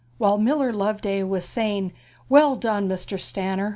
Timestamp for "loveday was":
0.73-1.45